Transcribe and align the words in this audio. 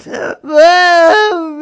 Whoa! 0.42 1.59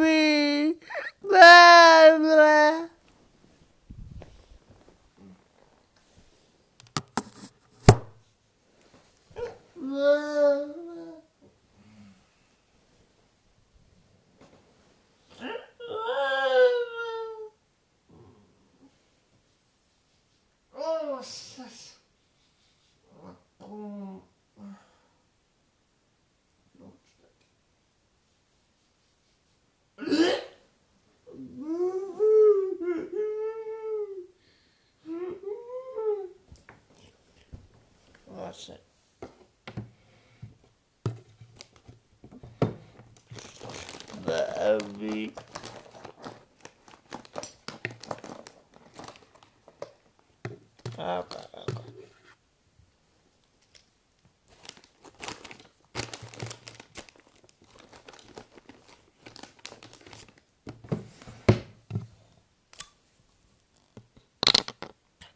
discuss 38.59 38.69
it. 38.69 38.83
The 44.25 44.41
heavy. 44.57 45.33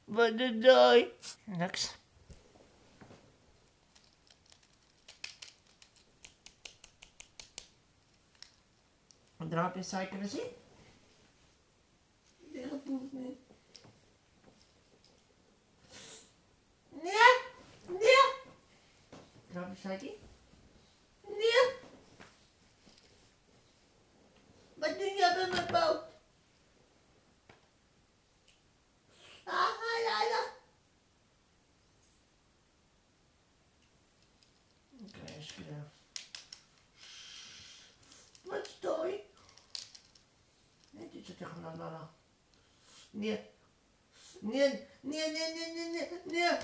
But 0.08 0.38
the 0.38 0.52
day 0.52 1.08
next 1.48 1.96
Een 9.44 9.76
in 9.76 9.84
suiker? 9.84 10.18
Ja, 12.52 12.68
boef 12.86 13.12
niet. 13.12 13.40
Nee, 16.90 17.14
nee. 17.88 18.34
Draad 19.52 19.68
in 19.68 19.78
suiker? 19.82 20.12
Nee. 21.28 21.74
Wat 24.74 24.90
doe 24.90 25.06
je 25.06 25.34
met 25.38 25.52
mijn 25.52 25.72
boot? 25.72 26.04
Ah, 29.44 29.70
la, 30.06 30.20
la. 30.30 30.54
Oké, 35.02 35.32
is 35.40 35.52
gedaan. 35.52 35.92
Wat 38.42 38.68
stooi? 38.68 39.32
Nee, 41.44 41.52
dit 41.52 41.52
zit 41.52 41.52
tegen 41.52 41.62
la 41.62 41.76
la 41.76 41.92
la. 41.92 42.10
Nee. 43.12 43.52
Nee, 44.40 44.88
nee, 45.02 45.32
nee, 45.32 45.54
nee, 45.54 45.74
nee, 45.74 45.90
nee, 45.92 46.10
nee. 46.24 46.24
Nee. 46.26 46.58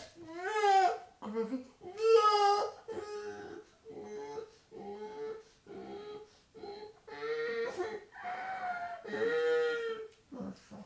Wat 10.30 10.58
zo. 10.70 10.86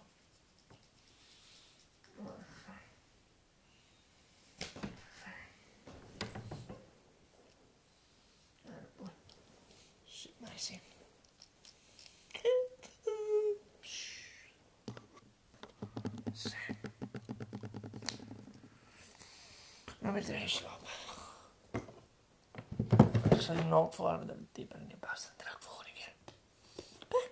Wat 2.16 2.36
zo. 2.66 2.72
Shit, 10.06 10.40
maar 10.40 10.54
zien. 10.56 10.82
Zo. 16.34 16.50
Nou 20.04 20.16
weer 20.16 20.30
erin 20.30 20.50
slapen. 20.50 20.88
Ik 23.32 23.42
zal 23.42 23.56
je 23.56 23.64
nood 23.64 23.96
voor 23.96 24.10
dat 24.10 24.36
het 24.36 24.56
dieper 24.56 24.80
in 24.80 24.88
die 24.88 24.98
bas 24.98 25.26
dan 25.26 25.36
terug 25.36 25.58
volgende 25.60 25.92
keer. 25.94 26.14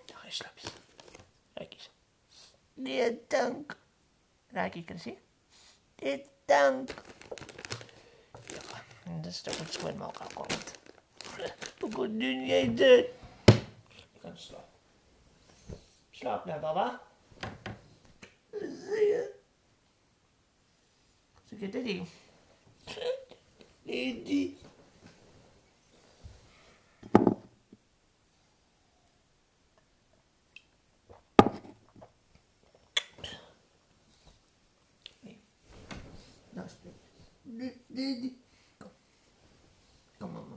Kijk, 0.04 0.24
eens 0.24 0.36
slaapjes. 0.36 0.72
Kijk 1.54 1.72
eens. 1.72 1.90
Nee, 2.74 3.20
dank. 3.28 3.76
Raak 4.48 4.74
ik 4.74 4.90
er 4.90 4.98
zie? 4.98 5.18
Dit 5.94 6.28
dank. 6.44 6.90
Ja, 8.46 9.16
dat 9.16 9.26
is 9.26 9.40
toch 9.40 9.84
een 9.84 10.00
al 10.00 10.12
komt. 10.34 10.72
Hoe 11.80 11.90
doe 11.90 12.46
jij 12.46 12.74
dit? 12.74 13.06
Je 13.88 14.20
kan 14.20 14.38
slapen. 14.38 14.68
Slaap 16.10 16.44
nou, 16.44 16.60
baba. 16.60 17.00
Zie 18.50 19.06
je? 19.06 19.34
Zie 21.44 21.58
je 21.60 21.68
dit 21.68 21.84
hier? 21.84 22.06
Nee, 23.92 24.22
die. 24.22 24.56
Nee. 35.20 35.40
Nou, 36.50 36.68
speel. 36.68 36.94
Kom. 38.78 38.90
Kom, 40.18 40.32
mama. 40.32 40.56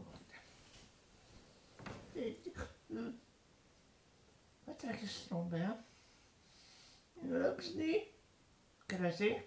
Wat 4.63 4.79
trek 4.79 4.99
je 4.99 5.07
bij 5.49 5.59
niet. 7.73 8.03
Krassie. 8.85 9.41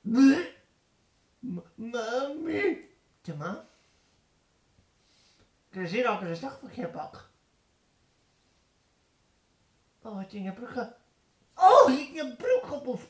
Nee. 0.00 0.49
Mami. 1.40 2.88
Tjema. 3.22 3.66
Krassie 5.70 6.08
ook 6.08 6.20
eens 6.20 6.40
dag 6.40 6.58
voor 6.58 6.70
je 6.72 6.88
bak. 6.88 7.28
Oh, 10.02 10.16
wat 10.16 10.32
in 10.32 10.42
je 10.42 10.52
broek. 10.52 10.86
Oh, 11.54 11.90
in 11.90 12.12
je 12.12 12.36
broek 12.36 12.72
op 12.72 12.86
of. 12.86 13.08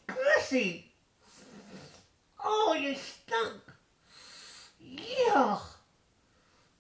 Oh, 2.37 2.77
je 2.77 2.95
stank. 2.95 3.79
Ja. 4.77 5.61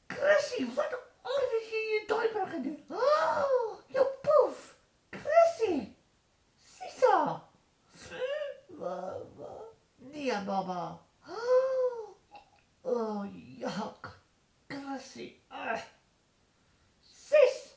Chrissy, 0.07 0.67
wat 0.75 0.93
oh, 1.23 1.39
heb 1.39 1.51
je 1.51 1.77
je 1.77 2.05
diaper 2.07 2.47
gedaan? 2.47 2.99
Oh, 3.01 3.81
je 3.87 4.19
poef. 4.23 4.77
Chrissy. 5.11 5.95
Sisa. 6.57 7.43
Baba. 8.69 9.57
Nee, 9.97 10.45
baba. 10.45 11.01
Oh, 12.81 13.27
jak. 13.59 14.21
Chrissy. 14.69 15.37
Ah. 15.49 15.81
Sis. 17.01 17.71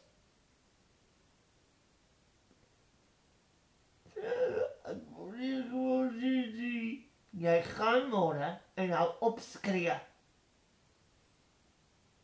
Jij 7.29 7.63
gaat 7.63 8.07
morgen 8.09 8.61
en 8.73 8.87
nou 8.87 9.13
opschreeuwen. 9.19 10.01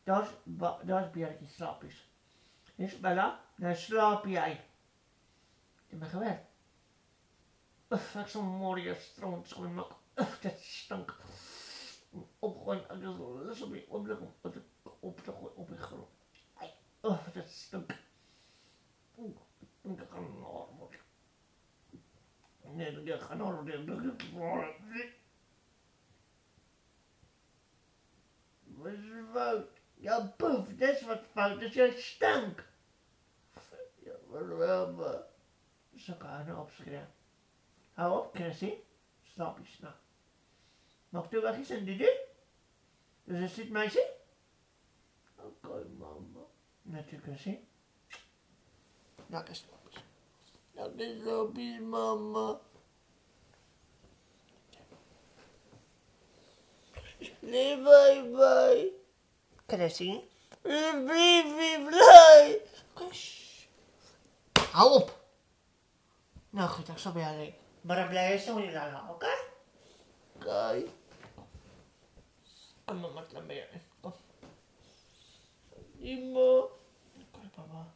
Dat 0.03 0.23
is, 0.23 0.29
dat 0.83 1.05
is 1.05 1.11
Bjerkje. 1.11 1.89
Dus 2.75 2.99
Bella, 2.99 3.39
dan 3.55 3.75
slaap 3.75 4.25
jij. 4.25 4.65
Ik 5.87 5.99
ben 5.99 6.09
gewerkt. 6.09 6.47
Uff, 7.89 8.15
ik 8.15 8.27
zo'n 8.27 8.45
mooie 8.45 8.95
stroom 8.95 9.45
schoonmaken. 9.45 9.95
Uff, 10.15 10.39
dat 10.39 10.59
stank. 10.59 11.17
Opgooien, 12.39 13.01
zo- 13.01 13.51
zo 13.53 13.69
weer 13.69 13.85
opleggen, 13.87 14.33
op 14.41 14.53
de, 14.53 14.61
op 14.99 15.23
de, 15.25 15.31
op 15.55 15.67
de 15.67 15.77
grond. 15.77 16.07
Uff, 17.01 17.31
dat 17.31 17.49
stunk. 17.49 17.95
Oeh, 19.15 19.37
ga 19.83 20.19
naar 20.19 20.31
worden. 20.77 20.99
Nee, 22.61 23.19
ga 23.19 23.33
naar 23.35 23.55
worden. 23.55 24.17
Wat 28.63 28.91
is 28.91 28.99
fout? 29.33 29.67
Ja, 29.93 30.33
poef, 30.37 30.67
dat 30.75 30.89
is 30.89 31.01
wat 31.01 31.21
fout, 31.31 31.59
dat 31.59 31.61
is 31.69 31.73
je 31.73 31.93
stank. 31.97 32.67
Ja, 34.03 34.13
maar 34.29 34.57
wel, 34.57 34.93
maar. 34.93 35.21
Zo 35.95 36.13
kan 36.13 36.45
je 36.45 36.57
opschrijven. 36.57 37.13
Hou 37.93 38.25
op, 38.25 38.35
Chrissy. 38.35 38.73
Slaap 39.23 39.57
je 39.57 39.65
snel. 39.65 39.93
Mag 41.09 41.31
u 41.31 41.41
weg 41.41 41.55
eens 41.55 41.69
in 41.69 41.85
die 41.85 41.97
deur? 41.97 42.17
Dus 43.23 43.41
er 43.41 43.49
zit 43.49 43.69
meisje? 43.69 44.11
Oké, 45.35 45.85
mama. 45.97 46.45
Natuurlijk, 46.81 47.39
zie. 47.39 47.67
Lekker 49.27 49.55
slapjes. 49.55 50.03
Lekker 50.71 51.19
slapjes, 51.21 51.79
mama. 51.79 52.59
Nee, 57.39 57.77
bye 57.77 58.29
bye. 58.31 58.91
Chrissy. 59.67 60.21
Baby, 60.61 61.85
blij. 61.85 62.61
Kus. 62.93 63.67
Hou 64.71 64.93
op. 64.93 65.19
Nou 66.49 66.69
goed, 66.69 66.87
ik 66.87 66.97
zal 66.97 67.11
bij 67.11 67.21
jou 67.21 67.33
alleen. 67.35 67.53
Maar 67.81 67.95
dan 67.95 68.07
blij 68.07 68.33
is 68.33 68.45
zo 68.45 68.57
niet 68.57 68.73
langer, 68.73 69.09
oké? 69.09 69.29
Oké. 70.35 70.83
Kom 70.83 70.98
maar, 72.95 73.27
dan 73.33 73.47
ben 73.47 73.55
je. 73.55 73.67
Kom. 73.99 74.13
Imo. 75.97 76.71
Kom, 77.31 77.49
papa. 77.49 77.93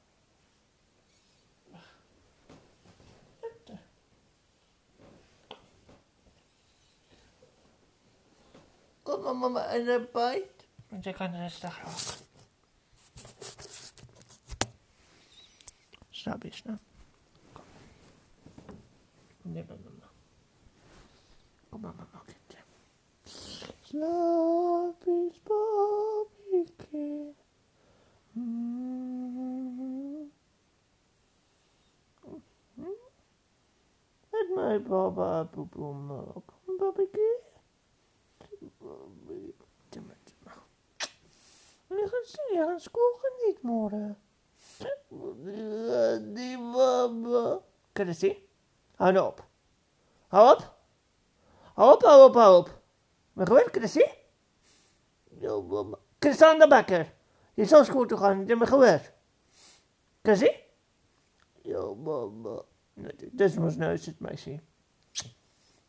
Kom 9.04 9.22
maar, 9.22 9.36
mama, 9.36 9.66
en 9.66 9.88
een 9.88 10.08
bijt. 10.12 10.68
Want 10.90 11.04
je 11.04 11.14
kan 11.14 11.36
rustig 11.36 11.86
ook. 11.86 12.22
Snap 16.10 16.44
je, 16.44 16.54
snap? 16.54 16.80
Kom. 17.52 17.64
Nee, 19.42 19.66
mama. 19.68 20.10
Kom 21.70 21.82
maar, 21.82 21.94
mama, 21.96 22.22
kindje. 22.26 22.43
Slaap 23.94 25.06
eens, 25.06 25.42
babyke. 25.44 27.34
Mm. 28.32 30.32
Met 34.30 34.52
mijn 34.56 34.84
baba. 34.84 35.50
Timmer, 39.90 39.90
timmer. 39.90 40.18
Je 41.88 42.08
gaat 42.08 42.26
zien, 42.26 42.54
je 42.54 42.64
gaat 42.68 42.82
school 42.82 43.20
niet 43.46 43.62
morgen. 43.62 44.18
Die. 46.34 46.58
Kan 47.92 48.06
je 48.06 48.14
zien? 48.14 48.38
Hou 48.96 49.12
nou 49.12 49.28
op. 49.28 49.44
Hou 50.28 50.56
op. 50.56 50.74
Hou 51.74 51.94
op, 51.94 52.02
hou 52.02 52.30
op, 52.30 52.34
hou 52.34 52.58
op. 52.58 52.82
Maar 53.34 53.48
gewoon, 53.48 53.70
kan 53.72 53.82
je 53.82 53.88
zien? 53.88 54.12
Ja, 55.40 55.60
mama. 55.60 55.98
Christian 56.20 56.70
Bakker. 56.70 57.14
Je 57.54 57.66
zal 57.66 57.84
school 57.86 58.06
toe 58.06 58.18
gaan, 58.18 58.40
je 58.48 58.58
bent 58.58 58.70
gewerkt. 58.70 59.12
Je 60.22 60.36
zien? 60.36 60.56
Ja, 61.62 61.94
mama. 61.94 62.62
Dit 62.94 63.40
is 63.42 63.58
mijn 63.58 63.78
neus, 63.78 64.06
het 64.06 64.20
meisje. 64.20 64.60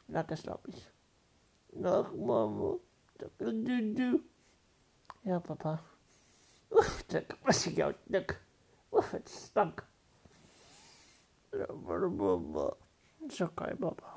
Lekker 0.06 0.36
slapjes. 0.36 0.90
Dag, 1.66 2.14
mama. 2.14 2.76
Lekker 3.16 3.64
doe 3.64 3.92
doe. 3.92 4.22
Ja, 5.20 5.38
papa. 5.38 5.82
Oef, 6.70 7.04
lekker. 7.08 7.38
Was 7.42 7.66
ik 7.66 7.76
jou 7.76 7.94
lekker. 8.04 8.40
Oef, 8.92 9.10
het 9.10 9.28
stank. 9.28 9.86
Ja, 11.50 11.72
maar 11.72 12.10
mama. 12.10 12.72
Zo 13.28 13.48
kan 13.54 13.68
je, 13.68 13.76
papa. 13.76 14.13